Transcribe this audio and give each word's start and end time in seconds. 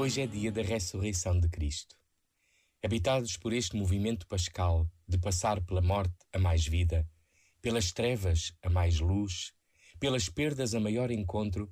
Hoje 0.00 0.20
é 0.20 0.28
dia 0.28 0.52
da 0.52 0.62
ressurreição 0.62 1.40
de 1.40 1.48
Cristo. 1.48 1.96
Habitados 2.84 3.36
por 3.36 3.52
este 3.52 3.76
movimento 3.76 4.28
pascal 4.28 4.88
de 5.08 5.18
passar 5.18 5.60
pela 5.60 5.82
morte 5.82 6.14
a 6.32 6.38
mais 6.38 6.64
vida, 6.64 7.04
pelas 7.60 7.90
trevas 7.90 8.52
a 8.62 8.70
mais 8.70 9.00
luz, 9.00 9.52
pelas 9.98 10.28
perdas 10.28 10.72
a 10.72 10.78
maior 10.78 11.10
encontro, 11.10 11.68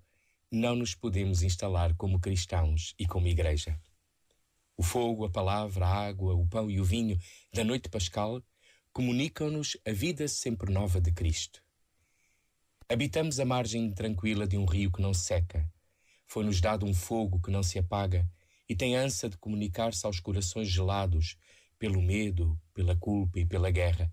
não 0.51 0.75
nos 0.75 0.93
podemos 0.93 1.45
instalar 1.45 1.95
como 1.95 2.19
cristãos 2.19 2.97
e 2.99 3.07
como 3.07 3.29
igreja. 3.29 3.81
O 4.77 4.83
fogo, 4.83 5.25
a 5.25 5.31
palavra, 5.31 5.87
a 5.87 6.09
água, 6.09 6.35
o 6.35 6.49
pão 6.49 6.69
e 6.69 6.81
o 6.81 6.85
vinho 6.85 7.17
da 7.55 7.63
noite 7.63 7.89
pascal 7.89 8.43
comunicam-nos 8.93 9.77
a 9.87 9.93
vida 9.93 10.27
sempre 10.27 10.73
nova 10.73 11.01
de 11.01 11.13
Cristo. 11.13 11.63
Habitamos 12.89 13.39
a 13.39 13.45
margem 13.45 13.95
tranquila 13.95 14.49
de 14.49 14.57
um 14.57 14.65
rio 14.65 14.91
que 14.91 15.01
não 15.01 15.15
seca. 15.15 15.73
Foi-nos 16.27 16.61
dado 16.61 16.85
um 16.85 16.93
fogo 16.93 17.41
que 17.41 17.51
não 17.51 17.63
se 17.63 17.79
apaga 17.79 18.29
e 18.69 18.75
tem 18.75 18.97
ânsia 18.97 19.29
de 19.29 19.39
comunicar-se 19.39 20.05
aos 20.05 20.21
corações 20.21 20.69
gelados 20.69 21.37
pelo 21.79 22.03
medo, 22.03 22.61
pela 22.75 22.97
culpa 22.97 23.39
e 23.39 23.47
pela 23.47 23.71
guerra. 23.71 24.13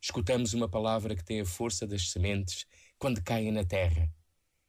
Escutamos 0.00 0.54
uma 0.54 0.68
palavra 0.68 1.14
que 1.14 1.24
tem 1.24 1.40
a 1.40 1.46
força 1.46 1.86
das 1.86 2.10
sementes 2.10 2.66
quando 2.98 3.22
caem 3.22 3.52
na 3.52 3.64
terra. 3.64 4.12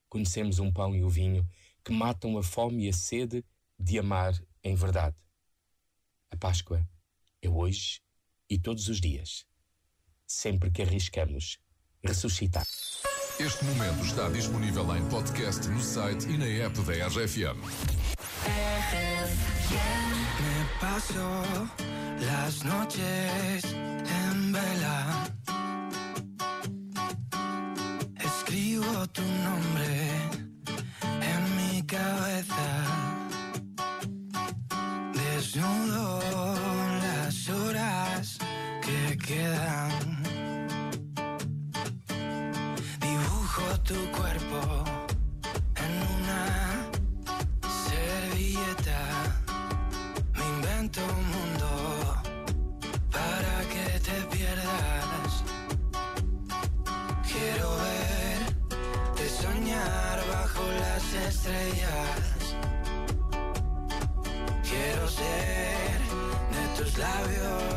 Conhecemos 0.10 0.60
um 0.60 0.72
pão 0.72 0.96
e 0.96 1.04
o 1.04 1.10
vinho 1.10 1.48
que 1.84 1.92
matam 1.92 2.38
a 2.38 2.44
fome 2.44 2.86
e 2.86 2.90
a 2.90 2.94
sede 2.94 3.44
de 3.80 3.98
amar 3.98 4.34
em 4.64 4.76
verdade. 4.76 5.16
A 6.30 6.38
Páscoa 6.38 6.88
é 7.42 7.50
hoje 7.50 8.02
e 8.50 8.60
todos 8.60 8.88
os 8.88 9.00
dias, 9.00 9.46
sempre 10.26 10.72
que 10.72 10.82
arriscamos 10.82 11.58
ressuscitar. 12.04 12.66
Este 13.40 13.66
momento 13.66 14.06
está 14.06 14.30
disponível 14.30 14.96
em 14.96 15.04
podcast 15.06 15.68
no 15.68 15.82
site 15.82 16.30
e 16.30 16.38
na 16.38 16.46
app 16.66 16.80
da 16.82 17.08
RFM. 17.08 17.60
Me 20.40 20.66
paso 20.80 21.44
las 22.20 22.62
noches 22.64 23.64
en 23.74 24.52
vela. 24.52 25.28
Escribo 28.24 29.08
tu 29.08 29.22
nombre 29.22 30.12
en 31.02 31.56
mi 31.56 31.82
cabeza. 31.84 32.70
Desnudo 35.14 36.22
las 37.02 37.50
horas 37.50 38.38
que 38.82 39.18
quedan. 39.18 39.93
Me 48.76 50.46
invento 50.56 51.00
un 51.06 51.30
mundo 51.30 51.70
para 53.12 53.62
que 53.72 54.00
te 54.00 54.36
pierdas. 54.36 55.44
Quiero 57.22 57.70
verte 57.78 59.30
soñar 59.30 60.18
bajo 60.28 60.64
las 60.82 61.14
estrellas. 61.14 62.56
Quiero 64.64 65.08
ser 65.08 66.00
de 66.56 66.64
tus 66.76 66.98
labios 66.98 67.73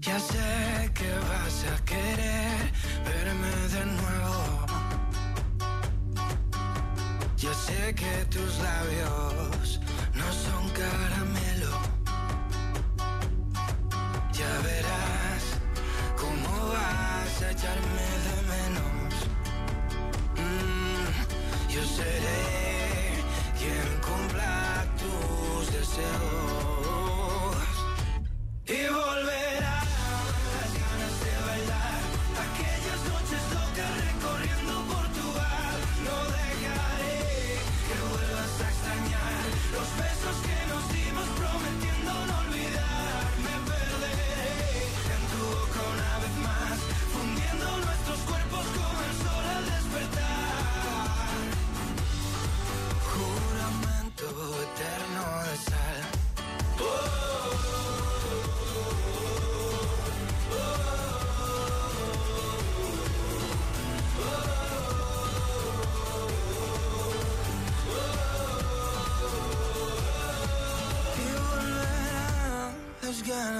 Ya 0.00 0.20
sé 0.20 0.92
que 0.94 1.10
vas 1.28 1.64
a 1.64 1.84
querer 1.84 2.72
verme 3.04 3.50
de 3.74 3.86
nuevo. 3.86 4.66
Ya 7.36 7.52
sé 7.54 7.92
que 7.94 8.24
tus 8.26 8.58
labios 8.60 9.80
no 10.14 10.32
son 10.32 10.68
caramelo. 10.70 11.29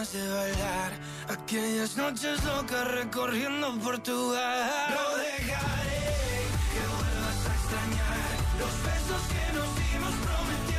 Ganas 0.01 0.13
de 0.13 0.29
bailar. 0.29 0.93
Aquellas 1.29 1.97
noches 1.97 2.43
locas 2.45 2.89
recorriendo 2.89 3.79
Portugal. 3.81 4.71
No 4.91 5.17
dejaré 5.19 6.47
que 6.73 6.83
vuelvas 6.95 7.47
a 7.47 7.55
extrañar 7.59 8.29
Los 8.59 8.75
besos 8.83 9.23
que 9.33 9.53
nos 9.57 9.69
dimos 9.77 10.15
prometiendo 10.25 10.70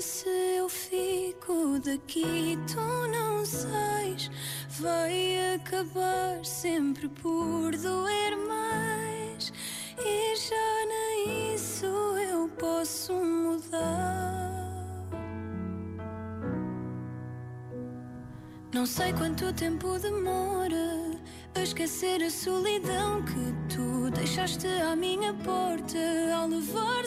se 0.00 0.28
eu 0.58 0.68
fico 0.68 1.78
daqui 1.78 2.58
tu 2.72 3.08
não 3.08 3.44
sais? 3.44 4.30
Vai 4.80 5.54
acabar 5.54 6.44
sempre 6.44 7.08
por 7.08 7.70
doer 7.76 8.36
mais 8.46 9.52
e 9.98 10.36
já 10.36 10.86
nem 10.88 11.54
isso 11.54 11.86
eu 11.86 12.48
posso 12.58 13.12
mudar. 13.12 14.46
Não 18.72 18.84
sei 18.84 19.12
quanto 19.14 19.52
tempo 19.54 19.98
demora 19.98 21.16
a 21.54 21.62
esquecer 21.62 22.22
a 22.22 22.30
solidão 22.30 23.22
que 23.24 23.74
tu 23.74 24.10
deixaste 24.10 24.66
à 24.66 24.94
minha 24.94 25.32
porta 25.32 25.98
ao 26.36 26.48
levar 26.48 27.04